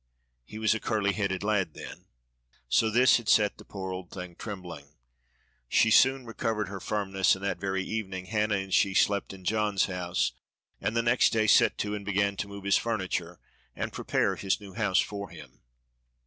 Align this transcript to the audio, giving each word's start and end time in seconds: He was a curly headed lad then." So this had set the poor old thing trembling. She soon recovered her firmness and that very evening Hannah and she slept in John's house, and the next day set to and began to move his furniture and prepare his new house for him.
He 0.43 0.57
was 0.57 0.73
a 0.73 0.79
curly 0.79 1.13
headed 1.13 1.43
lad 1.43 1.75
then." 1.75 2.05
So 2.67 2.89
this 2.89 3.17
had 3.17 3.29
set 3.29 3.59
the 3.59 3.63
poor 3.63 3.91
old 3.93 4.09
thing 4.09 4.35
trembling. 4.35 4.95
She 5.69 5.91
soon 5.91 6.25
recovered 6.25 6.69
her 6.69 6.79
firmness 6.79 7.35
and 7.35 7.45
that 7.45 7.59
very 7.59 7.83
evening 7.83 8.25
Hannah 8.25 8.55
and 8.55 8.73
she 8.73 8.95
slept 8.95 9.31
in 9.31 9.43
John's 9.45 9.85
house, 9.85 10.31
and 10.79 10.97
the 10.97 11.03
next 11.03 11.29
day 11.33 11.45
set 11.45 11.77
to 11.77 11.93
and 11.93 12.03
began 12.03 12.35
to 12.37 12.47
move 12.47 12.63
his 12.63 12.77
furniture 12.77 13.39
and 13.75 13.93
prepare 13.93 14.35
his 14.37 14.59
new 14.59 14.73
house 14.73 14.99
for 15.01 15.29
him. 15.29 15.61